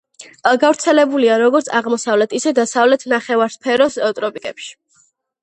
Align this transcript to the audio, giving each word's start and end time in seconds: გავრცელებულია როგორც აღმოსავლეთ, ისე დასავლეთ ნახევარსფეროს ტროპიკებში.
გავრცელებულია 0.61 1.35
როგორც 1.41 1.69
აღმოსავლეთ, 1.81 2.33
ისე 2.39 2.55
დასავლეთ 2.61 3.07
ნახევარსფეროს 3.15 4.01
ტროპიკებში. 4.23 4.75